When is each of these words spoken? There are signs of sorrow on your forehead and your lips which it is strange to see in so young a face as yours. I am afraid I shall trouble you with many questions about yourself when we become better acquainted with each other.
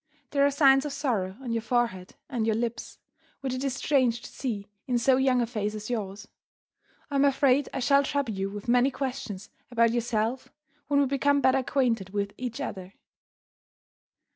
There 0.31 0.43
are 0.43 0.49
signs 0.49 0.83
of 0.83 0.93
sorrow 0.93 1.37
on 1.41 1.51
your 1.51 1.61
forehead 1.61 2.15
and 2.27 2.47
your 2.47 2.55
lips 2.55 2.97
which 3.41 3.53
it 3.53 3.63
is 3.63 3.75
strange 3.75 4.23
to 4.23 4.31
see 4.31 4.65
in 4.87 4.97
so 4.97 5.17
young 5.17 5.43
a 5.43 5.45
face 5.45 5.75
as 5.75 5.91
yours. 5.91 6.27
I 7.11 7.15
am 7.17 7.23
afraid 7.23 7.69
I 7.71 7.81
shall 7.81 8.01
trouble 8.03 8.33
you 8.33 8.49
with 8.49 8.67
many 8.67 8.89
questions 8.89 9.51
about 9.69 9.91
yourself 9.93 10.51
when 10.87 10.99
we 11.01 11.05
become 11.05 11.39
better 11.39 11.59
acquainted 11.59 12.09
with 12.13 12.33
each 12.35 12.59
other. 12.59 12.95